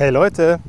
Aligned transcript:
Hey 0.00 0.08
Leute, 0.08 0.60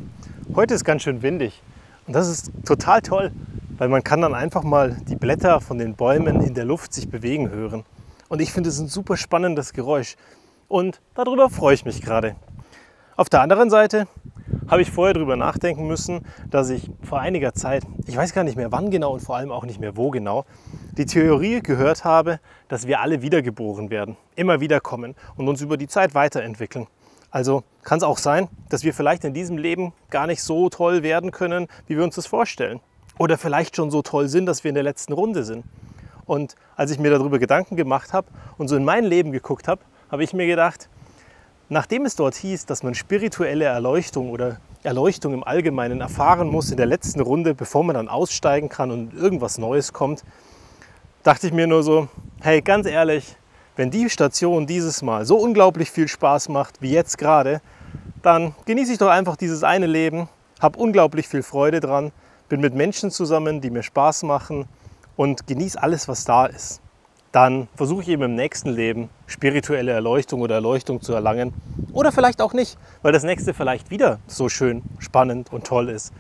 heute 0.55 0.73
ist 0.73 0.83
ganz 0.83 1.03
schön 1.03 1.21
windig 1.21 1.63
und 2.05 2.13
das 2.13 2.27
ist 2.27 2.51
total 2.65 3.01
toll, 3.01 3.31
weil 3.77 3.87
man 3.87 4.03
kann 4.03 4.19
dann 4.19 4.35
einfach 4.35 4.63
mal 4.63 4.97
die 5.07 5.15
Blätter 5.15 5.61
von 5.61 5.77
den 5.77 5.95
Bäumen 5.95 6.41
in 6.41 6.53
der 6.53 6.65
Luft 6.65 6.93
sich 6.93 7.09
bewegen 7.09 7.49
hören. 7.49 7.85
Und 8.27 8.41
ich 8.41 8.51
finde 8.51 8.67
es 8.67 8.77
ein 8.79 8.89
super 8.89 9.15
spannendes 9.15 9.71
Geräusch 9.71 10.17
und 10.67 10.99
darüber 11.15 11.49
freue 11.49 11.75
ich 11.75 11.85
mich 11.85 12.01
gerade. 12.01 12.35
Auf 13.15 13.29
der 13.29 13.39
anderen 13.39 13.69
Seite 13.69 14.05
habe 14.67 14.81
ich 14.81 14.91
vorher 14.91 15.13
darüber 15.13 15.37
nachdenken 15.37 15.87
müssen, 15.87 16.25
dass 16.49 16.69
ich 16.69 16.91
vor 17.01 17.21
einiger 17.21 17.53
Zeit, 17.53 17.83
ich 18.07 18.17
weiß 18.17 18.33
gar 18.33 18.43
nicht 18.43 18.57
mehr 18.57 18.73
wann 18.73 18.91
genau 18.91 19.13
und 19.13 19.21
vor 19.21 19.37
allem 19.37 19.53
auch 19.53 19.63
nicht 19.63 19.79
mehr 19.79 19.95
wo 19.95 20.09
genau, 20.09 20.43
die 20.97 21.05
Theorie 21.05 21.61
gehört 21.61 22.03
habe, 22.03 22.41
dass 22.67 22.85
wir 22.85 22.99
alle 22.99 23.21
wiedergeboren 23.21 23.91
werden, 23.91 24.17
immer 24.35 24.59
wieder 24.59 24.81
kommen 24.81 25.15
und 25.37 25.47
uns 25.47 25.61
über 25.61 25.77
die 25.77 25.87
Zeit 25.87 26.15
weiterentwickeln. 26.15 26.87
Also 27.31 27.63
kann 27.83 27.97
es 27.97 28.03
auch 28.03 28.17
sein, 28.17 28.49
dass 28.69 28.83
wir 28.83 28.93
vielleicht 28.93 29.23
in 29.23 29.33
diesem 29.33 29.57
Leben 29.57 29.93
gar 30.09 30.27
nicht 30.27 30.43
so 30.43 30.69
toll 30.69 31.01
werden 31.01 31.31
können, 31.31 31.67
wie 31.87 31.97
wir 31.97 32.03
uns 32.03 32.15
das 32.15 32.27
vorstellen. 32.27 32.81
Oder 33.17 33.37
vielleicht 33.37 33.75
schon 33.75 33.89
so 33.89 34.01
toll 34.01 34.27
sind, 34.27 34.45
dass 34.45 34.63
wir 34.63 34.69
in 34.69 34.75
der 34.75 34.83
letzten 34.83 35.13
Runde 35.13 35.43
sind. 35.43 35.65
Und 36.25 36.55
als 36.75 36.91
ich 36.91 36.99
mir 36.99 37.09
darüber 37.09 37.39
Gedanken 37.39 37.75
gemacht 37.75 38.13
habe 38.13 38.27
und 38.57 38.67
so 38.67 38.75
in 38.75 38.83
mein 38.83 39.05
Leben 39.05 39.31
geguckt 39.31 39.67
habe, 39.67 39.81
habe 40.11 40.23
ich 40.23 40.33
mir 40.33 40.45
gedacht, 40.45 40.89
nachdem 41.69 42.05
es 42.05 42.15
dort 42.15 42.35
hieß, 42.35 42.65
dass 42.65 42.83
man 42.83 42.93
spirituelle 42.93 43.65
Erleuchtung 43.65 44.29
oder 44.29 44.57
Erleuchtung 44.83 45.33
im 45.33 45.43
Allgemeinen 45.43 46.01
erfahren 46.01 46.47
muss 46.47 46.69
in 46.71 46.77
der 46.77 46.85
letzten 46.85 47.21
Runde, 47.21 47.53
bevor 47.53 47.83
man 47.83 47.95
dann 47.95 48.09
aussteigen 48.09 48.67
kann 48.67 48.91
und 48.91 49.13
irgendwas 49.13 49.57
Neues 49.57 49.93
kommt, 49.93 50.23
dachte 51.23 51.47
ich 51.47 51.53
mir 51.53 51.67
nur 51.67 51.83
so, 51.83 52.07
hey, 52.41 52.61
ganz 52.61 52.87
ehrlich, 52.87 53.37
wenn 53.75 53.91
die 53.91 54.09
Station 54.09 54.67
dieses 54.67 55.01
Mal 55.01 55.25
so 55.25 55.37
unglaublich 55.37 55.91
viel 55.91 56.07
Spaß 56.07 56.49
macht 56.49 56.81
wie 56.81 56.91
jetzt 56.91 57.17
gerade, 57.17 57.61
dann 58.21 58.53
genieße 58.65 58.93
ich 58.93 58.97
doch 58.97 59.09
einfach 59.09 59.35
dieses 59.35 59.63
eine 59.63 59.87
Leben, 59.87 60.27
habe 60.59 60.77
unglaublich 60.77 61.27
viel 61.27 61.43
Freude 61.43 61.79
dran, 61.79 62.11
bin 62.49 62.61
mit 62.61 62.75
Menschen 62.75 63.11
zusammen, 63.11 63.61
die 63.61 63.69
mir 63.69 63.83
Spaß 63.83 64.23
machen 64.23 64.65
und 65.15 65.47
genieße 65.47 65.81
alles, 65.81 66.07
was 66.07 66.25
da 66.25 66.45
ist. 66.45 66.81
Dann 67.31 67.69
versuche 67.75 68.01
ich 68.01 68.09
eben 68.09 68.23
im 68.23 68.35
nächsten 68.35 68.69
Leben 68.69 69.09
spirituelle 69.25 69.93
Erleuchtung 69.93 70.41
oder 70.41 70.55
Erleuchtung 70.55 71.01
zu 71.01 71.13
erlangen. 71.13 71.53
Oder 71.93 72.11
vielleicht 72.11 72.41
auch 72.41 72.51
nicht, 72.51 72.77
weil 73.01 73.13
das 73.13 73.23
nächste 73.23 73.53
vielleicht 73.53 73.89
wieder 73.89 74.19
so 74.27 74.49
schön, 74.49 74.83
spannend 74.99 75.51
und 75.53 75.65
toll 75.65 75.87
ist. 75.89 76.11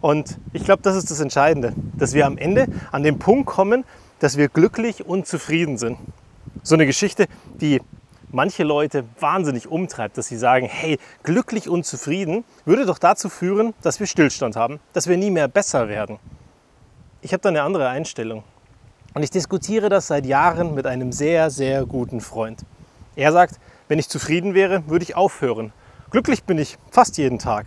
Und 0.00 0.38
ich 0.54 0.64
glaube, 0.64 0.82
das 0.82 0.96
ist 0.96 1.10
das 1.10 1.20
Entscheidende, 1.20 1.74
dass 1.96 2.14
wir 2.14 2.26
am 2.26 2.38
Ende 2.38 2.66
an 2.90 3.02
den 3.02 3.18
Punkt 3.18 3.46
kommen, 3.46 3.84
dass 4.20 4.38
wir 4.38 4.48
glücklich 4.48 5.06
und 5.06 5.26
zufrieden 5.26 5.76
sind. 5.76 5.98
So 6.64 6.74
eine 6.74 6.86
Geschichte, 6.86 7.26
die 7.54 7.80
manche 8.30 8.62
Leute 8.62 9.04
wahnsinnig 9.18 9.66
umtreibt, 9.66 10.16
dass 10.16 10.28
sie 10.28 10.36
sagen, 10.36 10.66
hey, 10.66 10.98
glücklich 11.24 11.68
und 11.68 11.84
zufrieden 11.84 12.44
würde 12.64 12.86
doch 12.86 12.98
dazu 12.98 13.28
führen, 13.28 13.74
dass 13.82 13.98
wir 13.98 14.06
Stillstand 14.06 14.54
haben, 14.54 14.78
dass 14.92 15.08
wir 15.08 15.16
nie 15.16 15.30
mehr 15.30 15.48
besser 15.48 15.88
werden. 15.88 16.18
Ich 17.20 17.32
habe 17.32 17.40
da 17.40 17.48
eine 17.48 17.62
andere 17.62 17.88
Einstellung. 17.88 18.44
Und 19.14 19.22
ich 19.22 19.30
diskutiere 19.30 19.88
das 19.88 20.06
seit 20.06 20.24
Jahren 20.24 20.74
mit 20.74 20.86
einem 20.86 21.12
sehr, 21.12 21.50
sehr 21.50 21.84
guten 21.84 22.20
Freund. 22.20 22.64
Er 23.16 23.32
sagt, 23.32 23.58
wenn 23.88 23.98
ich 23.98 24.08
zufrieden 24.08 24.54
wäre, 24.54 24.88
würde 24.88 25.02
ich 25.02 25.16
aufhören. 25.16 25.72
Glücklich 26.10 26.44
bin 26.44 26.58
ich 26.58 26.78
fast 26.90 27.18
jeden 27.18 27.38
Tag, 27.38 27.66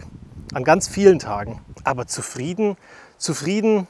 an 0.54 0.64
ganz 0.64 0.88
vielen 0.88 1.20
Tagen. 1.20 1.62
Aber 1.84 2.08
zufrieden, 2.08 2.78
zufrieden 3.18 3.88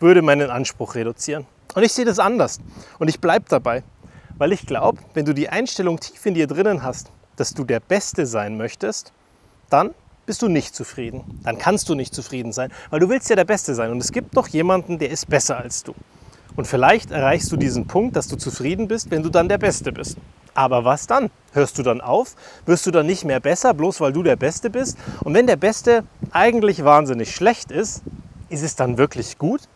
würde 0.00 0.20
meinen 0.20 0.50
Anspruch 0.50 0.96
reduzieren. 0.96 1.46
Und 1.74 1.84
ich 1.84 1.92
sehe 1.92 2.04
das 2.04 2.18
anders. 2.18 2.58
Und 2.98 3.08
ich 3.08 3.20
bleibe 3.20 3.46
dabei. 3.48 3.84
Weil 4.42 4.50
ich 4.50 4.66
glaube, 4.66 4.98
wenn 5.14 5.24
du 5.24 5.34
die 5.34 5.50
Einstellung 5.50 6.00
tief 6.00 6.26
in 6.26 6.34
dir 6.34 6.48
drinnen 6.48 6.82
hast, 6.82 7.12
dass 7.36 7.54
du 7.54 7.62
der 7.62 7.78
Beste 7.78 8.26
sein 8.26 8.56
möchtest, 8.56 9.12
dann 9.70 9.94
bist 10.26 10.42
du 10.42 10.48
nicht 10.48 10.74
zufrieden. 10.74 11.22
Dann 11.44 11.58
kannst 11.58 11.88
du 11.88 11.94
nicht 11.94 12.12
zufrieden 12.12 12.52
sein, 12.52 12.72
weil 12.90 12.98
du 12.98 13.08
willst 13.08 13.30
ja 13.30 13.36
der 13.36 13.44
Beste 13.44 13.76
sein. 13.76 13.92
Und 13.92 13.98
es 13.98 14.10
gibt 14.10 14.34
noch 14.34 14.48
jemanden, 14.48 14.98
der 14.98 15.10
ist 15.10 15.30
besser 15.30 15.58
als 15.58 15.84
du. 15.84 15.94
Und 16.56 16.66
vielleicht 16.66 17.12
erreichst 17.12 17.52
du 17.52 17.56
diesen 17.56 17.86
Punkt, 17.86 18.16
dass 18.16 18.26
du 18.26 18.34
zufrieden 18.34 18.88
bist, 18.88 19.12
wenn 19.12 19.22
du 19.22 19.28
dann 19.28 19.48
der 19.48 19.58
Beste 19.58 19.92
bist. 19.92 20.16
Aber 20.54 20.84
was 20.84 21.06
dann? 21.06 21.30
Hörst 21.52 21.78
du 21.78 21.84
dann 21.84 22.00
auf? 22.00 22.34
Wirst 22.66 22.84
du 22.84 22.90
dann 22.90 23.06
nicht 23.06 23.24
mehr 23.24 23.38
besser, 23.38 23.72
bloß 23.74 24.00
weil 24.00 24.12
du 24.12 24.24
der 24.24 24.34
Beste 24.34 24.70
bist? 24.70 24.98
Und 25.20 25.34
wenn 25.34 25.46
der 25.46 25.54
Beste 25.54 26.02
eigentlich 26.32 26.82
wahnsinnig 26.82 27.32
schlecht 27.32 27.70
ist, 27.70 28.02
ist 28.48 28.64
es 28.64 28.74
dann 28.74 28.98
wirklich 28.98 29.38
gut? 29.38 29.68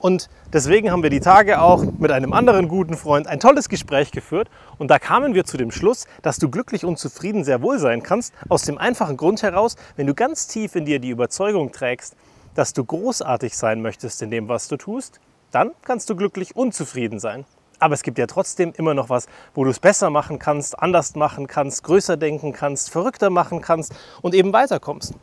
Und 0.00 0.30
deswegen 0.50 0.90
haben 0.90 1.02
wir 1.02 1.10
die 1.10 1.20
Tage 1.20 1.60
auch 1.60 1.84
mit 1.98 2.10
einem 2.10 2.32
anderen 2.32 2.68
guten 2.68 2.96
Freund 2.96 3.26
ein 3.26 3.38
tolles 3.38 3.68
Gespräch 3.68 4.10
geführt. 4.10 4.48
Und 4.78 4.90
da 4.90 4.98
kamen 4.98 5.34
wir 5.34 5.44
zu 5.44 5.58
dem 5.58 5.70
Schluss, 5.70 6.06
dass 6.22 6.38
du 6.38 6.48
glücklich 6.48 6.86
und 6.86 6.98
zufrieden 6.98 7.44
sehr 7.44 7.60
wohl 7.60 7.78
sein 7.78 8.02
kannst. 8.02 8.32
Aus 8.48 8.62
dem 8.62 8.78
einfachen 8.78 9.18
Grund 9.18 9.42
heraus, 9.42 9.76
wenn 9.96 10.06
du 10.06 10.14
ganz 10.14 10.46
tief 10.46 10.74
in 10.74 10.86
dir 10.86 11.00
die 11.00 11.10
Überzeugung 11.10 11.70
trägst, 11.70 12.16
dass 12.54 12.72
du 12.72 12.82
großartig 12.82 13.54
sein 13.54 13.82
möchtest 13.82 14.22
in 14.22 14.30
dem, 14.30 14.48
was 14.48 14.68
du 14.68 14.78
tust, 14.78 15.20
dann 15.50 15.72
kannst 15.82 16.08
du 16.08 16.16
glücklich 16.16 16.56
und 16.56 16.74
zufrieden 16.74 17.20
sein. 17.20 17.44
Aber 17.78 17.92
es 17.92 18.02
gibt 18.02 18.18
ja 18.18 18.26
trotzdem 18.26 18.72
immer 18.76 18.94
noch 18.94 19.10
was, 19.10 19.26
wo 19.54 19.64
du 19.64 19.70
es 19.70 19.80
besser 19.80 20.08
machen 20.08 20.38
kannst, 20.38 20.78
anders 20.78 21.14
machen 21.14 21.46
kannst, 21.46 21.84
größer 21.84 22.16
denken 22.16 22.52
kannst, 22.52 22.90
verrückter 22.90 23.28
machen 23.28 23.60
kannst 23.60 23.94
und 24.22 24.34
eben 24.34 24.52
weiterkommst. 24.52 25.14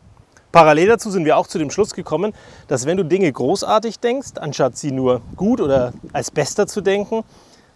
Parallel 0.57 0.88
dazu 0.88 1.12
sind 1.12 1.23
wir 1.23 1.38
auch 1.38 1.45
zu 1.45 1.59
dem 1.59 1.69
Schluss 1.69 1.94
gekommen, 1.94 2.34
dass 2.68 2.88
wenn 2.88 2.97
du 2.97 3.03
Dinge 3.03 3.31
großartig 3.31 4.00
denkst, 4.00 4.40
anstatt 4.40 4.75
sie 4.75 4.91
nur 4.91 5.22
gut 5.35 5.62
oder 5.62 5.94
als 6.13 6.31
bester 6.31 6.66
zu 6.66 6.81
denken, 6.81 7.23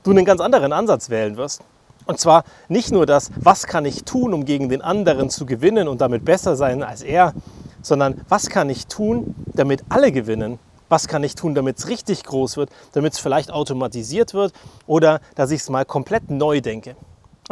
du 0.01 0.09
einen 0.09 0.25
ganz 0.25 0.41
anderen 0.41 0.73
Ansatz 0.73 1.11
wählen 1.11 1.37
wirst. 1.37 1.61
Und 2.07 2.19
zwar 2.19 2.43
nicht 2.69 2.91
nur 2.91 3.05
das, 3.05 3.29
was 3.35 3.67
kann 3.67 3.85
ich 3.85 4.03
tun, 4.03 4.33
um 4.33 4.45
gegen 4.45 4.67
den 4.67 4.81
anderen 4.81 5.29
zu 5.29 5.45
gewinnen 5.45 5.87
und 5.87 6.01
damit 6.01 6.25
besser 6.25 6.55
sein 6.55 6.81
als 6.81 7.03
er, 7.03 7.35
sondern 7.83 8.19
was 8.29 8.49
kann 8.49 8.67
ich 8.71 8.87
tun, 8.87 9.35
damit 9.53 9.83
alle 9.89 10.11
gewinnen? 10.11 10.57
Was 10.89 11.07
kann 11.07 11.23
ich 11.23 11.35
tun, 11.35 11.53
damit 11.53 11.77
es 11.77 11.87
richtig 11.87 12.23
groß 12.23 12.57
wird, 12.57 12.71
damit 12.93 13.13
es 13.13 13.19
vielleicht 13.19 13.51
automatisiert 13.51 14.33
wird 14.33 14.53
oder 14.87 15.21
dass 15.35 15.51
ich 15.51 15.61
es 15.61 15.69
mal 15.69 15.85
komplett 15.85 16.31
neu 16.31 16.61
denke? 16.61 16.95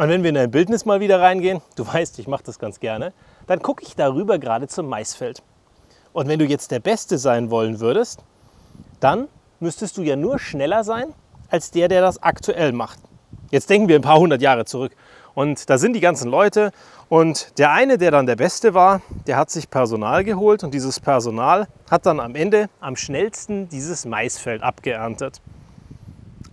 Und 0.00 0.08
wenn 0.08 0.22
wir 0.22 0.30
in 0.30 0.38
ein 0.38 0.50
Bildnis 0.50 0.86
mal 0.86 1.00
wieder 1.00 1.20
reingehen, 1.20 1.60
du 1.76 1.86
weißt, 1.86 2.18
ich 2.20 2.26
mache 2.26 2.42
das 2.42 2.58
ganz 2.58 2.80
gerne, 2.80 3.12
dann 3.46 3.60
gucke 3.60 3.84
ich 3.84 3.96
darüber 3.96 4.38
gerade 4.38 4.66
zum 4.66 4.86
Maisfeld. 4.88 5.42
Und 6.14 6.26
wenn 6.26 6.38
du 6.38 6.46
jetzt 6.46 6.70
der 6.70 6.80
Beste 6.80 7.18
sein 7.18 7.50
wollen 7.50 7.80
würdest, 7.80 8.20
dann 9.00 9.28
müsstest 9.58 9.98
du 9.98 10.02
ja 10.02 10.16
nur 10.16 10.38
schneller 10.38 10.84
sein 10.84 11.12
als 11.50 11.70
der, 11.70 11.88
der 11.88 12.00
das 12.00 12.22
aktuell 12.22 12.72
macht. 12.72 12.98
Jetzt 13.50 13.68
denken 13.68 13.88
wir 13.88 13.96
ein 13.96 14.00
paar 14.00 14.18
hundert 14.18 14.40
Jahre 14.40 14.64
zurück. 14.64 14.96
Und 15.34 15.68
da 15.68 15.76
sind 15.76 15.92
die 15.92 16.00
ganzen 16.00 16.30
Leute. 16.30 16.72
Und 17.10 17.58
der 17.58 17.70
eine, 17.72 17.98
der 17.98 18.10
dann 18.10 18.24
der 18.24 18.36
Beste 18.36 18.72
war, 18.72 19.02
der 19.26 19.36
hat 19.36 19.50
sich 19.50 19.68
Personal 19.68 20.24
geholt. 20.24 20.64
Und 20.64 20.72
dieses 20.72 20.98
Personal 20.98 21.68
hat 21.90 22.06
dann 22.06 22.20
am 22.20 22.36
Ende 22.36 22.70
am 22.80 22.96
schnellsten 22.96 23.68
dieses 23.68 24.06
Maisfeld 24.06 24.62
abgeerntet. 24.62 25.42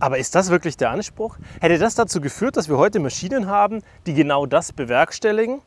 Aber 0.00 0.18
ist 0.18 0.34
das 0.34 0.50
wirklich 0.50 0.76
der 0.76 0.90
Anspruch? 0.90 1.36
Hätte 1.60 1.78
das 1.78 1.94
dazu 1.94 2.20
geführt, 2.20 2.56
dass 2.56 2.68
wir 2.68 2.78
heute 2.78 3.00
Maschinen 3.00 3.48
haben, 3.48 3.82
die 4.06 4.14
genau 4.14 4.46
das 4.46 4.72
bewerkstelligen? 4.72 5.60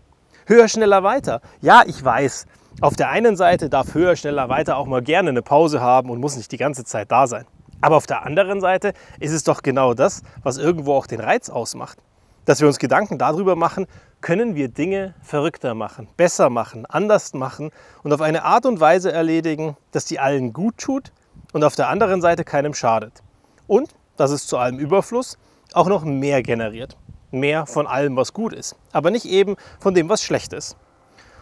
höher, 0.45 0.67
schneller, 0.67 1.03
weiter. 1.03 1.41
Ja, 1.61 1.83
ich 1.85 2.03
weiß, 2.03 2.45
auf 2.81 2.95
der 2.95 3.09
einen 3.09 3.35
Seite 3.35 3.69
darf 3.69 3.93
höher, 3.93 4.15
schneller, 4.15 4.49
weiter 4.49 4.77
auch 4.77 4.85
mal 4.85 5.01
gerne 5.01 5.29
eine 5.29 5.41
Pause 5.41 5.81
haben 5.81 6.09
und 6.09 6.19
muss 6.19 6.35
nicht 6.35 6.51
die 6.51 6.57
ganze 6.57 6.83
Zeit 6.83 7.11
da 7.11 7.27
sein. 7.27 7.45
Aber 7.81 7.95
auf 7.95 8.05
der 8.05 8.25
anderen 8.25 8.61
Seite 8.61 8.93
ist 9.19 9.31
es 9.31 9.43
doch 9.43 9.63
genau 9.63 9.93
das, 9.93 10.23
was 10.43 10.57
irgendwo 10.57 10.93
auch 10.93 11.07
den 11.07 11.19
Reiz 11.19 11.49
ausmacht. 11.49 11.97
Dass 12.45 12.59
wir 12.59 12.67
uns 12.67 12.79
Gedanken 12.79 13.17
darüber 13.17 13.55
machen, 13.55 13.87
können 14.19 14.55
wir 14.55 14.67
Dinge 14.67 15.15
verrückter 15.21 15.73
machen, 15.73 16.07
besser 16.17 16.49
machen, 16.49 16.85
anders 16.85 17.33
machen 17.33 17.71
und 18.03 18.13
auf 18.13 18.21
eine 18.21 18.43
Art 18.43 18.65
und 18.65 18.79
Weise 18.79 19.11
erledigen, 19.11 19.77
dass 19.91 20.05
die 20.05 20.19
allen 20.19 20.53
gut 20.53 20.77
tut 20.77 21.11
und 21.53 21.63
auf 21.63 21.75
der 21.75 21.87
anderen 21.87 22.21
Seite 22.21 22.43
keinem 22.43 22.73
schadet. 22.73 23.23
Und 23.67 23.89
dass 24.17 24.31
es 24.31 24.47
zu 24.47 24.57
allem 24.57 24.79
Überfluss 24.79 25.37
auch 25.73 25.87
noch 25.87 26.03
mehr 26.03 26.43
generiert 26.43 26.97
mehr 27.31 27.65
von 27.65 27.87
allem, 27.87 28.15
was 28.15 28.33
gut 28.33 28.53
ist, 28.53 28.75
aber 28.91 29.11
nicht 29.11 29.25
eben 29.25 29.55
von 29.79 29.93
dem, 29.93 30.09
was 30.09 30.21
schlecht 30.21 30.53
ist. 30.53 30.75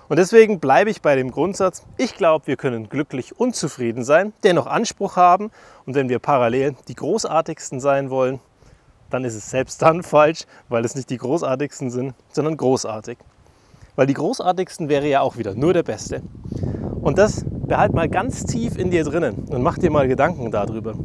Und 0.07 0.18
deswegen 0.18 0.59
bleibe 0.59 0.90
ich 0.90 1.01
bei 1.01 1.16
dem 1.16 1.30
Grundsatz, 1.30 1.83
ich 1.98 2.16
glaube, 2.16 2.48
wir 2.48 2.57
können 2.57 2.89
glücklich 2.89 3.39
und 3.39 3.56
zufrieden 3.56 4.04
sein, 4.04 4.33
dennoch 4.44 4.66
Anspruch 4.66 5.16
haben 5.16 5.51
und 5.86 5.94
wenn 5.94 6.10
wir 6.10 6.19
parallel 6.19 6.75
die 6.88 6.95
großartigsten 6.95 7.80
sein 7.80 8.10
wollen, 8.10 8.39
dann 9.12 9.24
ist 9.24 9.36
es 9.36 9.50
selbst 9.50 9.81
dann 9.81 10.01
falsch, 10.04 10.45
weil 10.68 10.83
es 10.83 10.95
nicht 10.95 11.10
die 11.10 11.18
großartigsten 11.18 11.92
sind, 11.92 12.15
sondern 12.31 12.57
großartig. 12.57 13.18
Weil 13.95 14.07
die 14.07 14.13
großartigsten 14.13 14.89
wäre 14.89 15.07
ja 15.07 15.22
auch 15.22 15.38
wieder 15.38 15.54
nur 15.54 15.74
der 15.74 15.83
Beste. 15.83 16.22
Und 17.01 17.18
das 17.18 17.45
behalt 17.68 17.94
mal 17.94 18.10
ganz 18.10 18.45
tief 18.45 18.77
in 18.77 18.92
dir 18.92 19.04
drinnen 19.04 19.45
und 19.50 19.62
mach 19.62 19.77
dir 19.77 19.92
mal 19.92 20.07
Gedanken 20.07 20.51
darüber. 20.51 20.95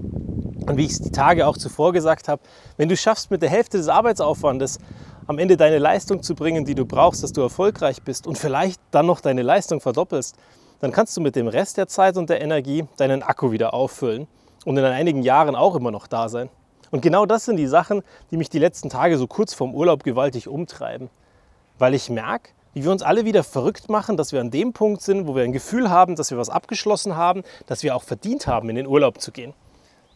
Und 0.67 0.79
wie 0.79 0.87
ich 0.87 0.93
es 0.93 1.01
die 1.01 1.11
Tage 1.11 1.47
auch 1.47 1.59
zuvor 1.59 1.93
gesagt 1.93 2.27
habe, 2.29 2.41
wenn 2.79 2.89
du 2.89 2.97
schaffst, 2.97 3.31
mit 3.31 3.43
der 3.43 3.51
Hälfte 3.51 3.77
des 3.77 3.89
Arbeitsaufwandes 3.89 4.79
am 5.27 5.39
Ende 5.39 5.57
deine 5.57 5.79
Leistung 5.79 6.23
zu 6.23 6.35
bringen, 6.35 6.65
die 6.65 6.75
du 6.75 6.87
brauchst, 6.87 7.23
dass 7.23 7.33
du 7.33 7.43
erfolgreich 7.43 8.03
bist 8.03 8.27
und 8.27 8.39
vielleicht 8.39 8.81
dann 8.91 9.07
noch 9.07 9.21
deine 9.21 9.43
Leistung 9.43 9.81
verdoppelst, 9.81 10.37
dann 10.81 10.91
kannst 10.91 11.17
du 11.17 11.21
mit 11.21 11.37
dem 11.37 11.49
Rest 11.49 11.77
der 11.77 11.87
Zeit 11.87 12.17
und 12.17 12.31
der 12.31 12.41
Energie 12.41 12.87
deinen 12.97 13.23
Akku 13.23 13.53
wieder 13.53 13.75
auffüllen 13.75 14.27
und 14.65 14.77
in 14.77 14.85
einigen 14.85 15.23
Jahren 15.23 15.55
auch 15.55 15.77
immer 15.77 15.91
noch 15.91 16.07
da 16.07 16.29
sein. 16.29 16.49
Und 16.91 17.03
genau 17.03 17.27
das 17.27 17.45
sind 17.45 17.57
die 17.57 17.67
Sachen, 17.67 18.03
die 18.31 18.37
mich 18.37 18.49
die 18.49 18.59
letzten 18.59 18.89
Tage 18.89 19.19
so 19.19 19.27
kurz 19.27 19.53
vorm 19.53 19.75
Urlaub 19.75 20.03
gewaltig 20.03 20.49
umtreiben. 20.49 21.11
Weil 21.79 21.93
ich 21.93 22.09
merke, 22.09 22.51
wie 22.73 22.85
wir 22.85 22.91
uns 22.91 23.03
alle 23.03 23.25
wieder 23.25 23.45
verrückt 23.45 23.89
machen, 23.89 24.17
dass 24.17 24.33
wir 24.33 24.41
an 24.41 24.51
dem 24.51 24.73
Punkt 24.73 25.03
sind, 25.03 25.27
wo 25.27 25.35
wir 25.35 25.43
ein 25.43 25.53
Gefühl 25.53 25.91
haben, 25.91 26.17
dass 26.17 26.31
wir 26.31 26.39
was 26.39 26.51
abgeschlossen 26.51 27.17
haben, 27.17 27.43
dass 27.67 27.83
wir 27.83 27.95
auch 27.97 28.03
verdient 28.03 28.47
haben, 28.47 28.69
in 28.69 28.77
den 28.77 28.87
Urlaub 28.87 29.21
zu 29.21 29.31
gehen. 29.33 29.55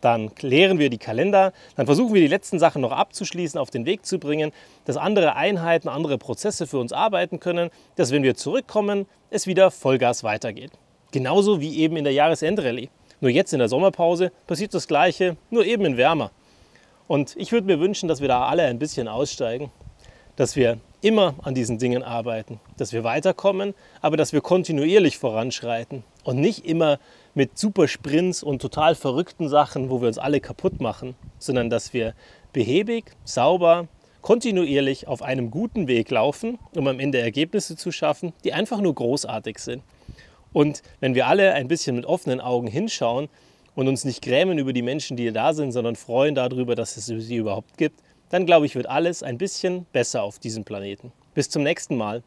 Dann 0.01 0.35
klären 0.35 0.79
wir 0.79 0.91
die 0.91 0.99
Kalender, 0.99 1.53
dann 1.77 1.87
versuchen 1.87 2.15
wir 2.15 2.21
die 2.21 2.29
letzten 2.29 2.59
Sachen 2.59 2.83
noch 2.83 2.93
abzuschließen, 2.93 3.59
auf 3.59 3.71
den 3.71 3.85
Weg 3.85 4.07
zu 4.07 4.19
bringen, 4.19 4.53
dass 4.85 4.97
andere 4.97 5.35
Einheiten, 5.35 5.89
andere 5.89 6.19
Prozesse 6.19 6.67
für 6.67 6.79
uns 6.79 6.93
arbeiten 6.93 7.41
können, 7.41 7.71
dass 7.97 8.13
wenn 8.13 8.23
wir 8.23 8.35
zurückkommen, 8.35 9.07
es 9.31 9.47
wieder 9.47 9.71
Vollgas 9.71 10.23
weitergeht. 10.23 10.71
Genauso 11.11 11.61
wie 11.61 11.79
eben 11.79 11.97
in 11.97 12.05
der 12.05 12.13
Jahresendrallye. 12.13 12.89
Nur 13.21 13.31
jetzt 13.31 13.53
in 13.53 13.59
der 13.59 13.69
Sommerpause 13.69 14.31
passiert 14.47 14.75
das 14.75 14.87
Gleiche, 14.87 15.37
nur 15.51 15.65
eben 15.65 15.85
in 15.85 15.97
wärmer. 15.97 16.31
Und 17.09 17.35
ich 17.37 17.51
würde 17.51 17.67
mir 17.67 17.81
wünschen, 17.81 18.09
dass 18.09 18.21
wir 18.21 18.29
da 18.29 18.47
alle 18.47 18.65
ein 18.65 18.79
bisschen 18.79 19.09
aussteigen, 19.09 19.73
dass 20.37 20.55
wir 20.55 20.79
immer 21.01 21.35
an 21.43 21.55
diesen 21.55 21.79
Dingen 21.79 22.03
arbeiten, 22.03 22.61
dass 22.77 22.93
wir 22.93 23.05
weiterkommen, 23.05 23.75
aber 24.01 24.17
dass 24.17 24.33
wir 24.33 24.41
kontinuierlich 24.41 25.19
voranschreiten 25.19 26.03
und 26.25 26.41
nicht 26.41 26.65
immer 26.65 26.99
mit 27.35 27.57
Supersprints 27.59 28.43
und 28.43 28.61
total 28.61 28.95
verrückten 28.95 29.49
Sachen, 29.49 29.91
wo 29.91 30.01
wir 30.01 30.09
uns 30.09 30.19
alle 30.19 30.41
kaputt 30.41 30.81
machen, 30.81 31.15
sondern 31.39 31.71
dass 31.71 31.93
wir 31.93 32.15
behäbig, 32.53 33.05
sauber, 33.25 33.87
kontinuierlich 34.23 35.07
auf 35.07 35.23
einem 35.23 35.51
guten 35.51 35.87
Weg 35.87 36.11
laufen, 36.11 36.59
um 36.75 36.87
am 36.89 36.99
Ende 36.99 37.21
Ergebnisse 37.21 37.77
zu 37.77 37.93
schaffen, 37.93 38.33
die 38.45 38.53
einfach 38.53 38.81
nur 38.81 38.95
großartig 38.95 39.59
sind. 39.59 39.83
Und 40.53 40.83
wenn 41.01 41.15
wir 41.15 41.27
alle 41.27 41.55
ein 41.55 41.69
bisschen 41.69 41.95
mit 41.95 42.07
offenen 42.07 42.41
Augen 42.41 42.67
hinschauen 42.67 43.29
und 43.75 43.87
uns 43.87 44.05
nicht 44.05 44.23
grämen 44.23 44.59
über 44.59 44.73
die 44.73 44.83
Menschen, 44.83 45.17
die 45.17 45.31
da 45.31 45.55
sind, 45.55 45.73
sondern 45.73 45.95
freuen 45.95 46.35
darüber, 46.35 46.75
dass 46.75 46.97
es 46.97 47.07
sie 47.07 47.37
überhaupt 47.37 47.79
gibt, 47.79 48.01
dann 48.31 48.47
glaube 48.47 48.67
ich, 48.67 48.75
wird 48.75 48.89
alles 48.89 49.23
ein 49.23 49.39
bisschen 49.39 49.87
besser 49.93 50.23
auf 50.23 50.39
diesem 50.39 50.65
Planeten. 50.65 51.13
Bis 51.35 51.49
zum 51.51 51.63
nächsten 51.63 51.97
Mal. 51.97 52.23